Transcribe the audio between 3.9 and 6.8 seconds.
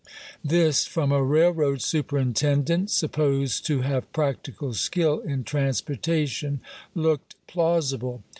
practical skill in transportation,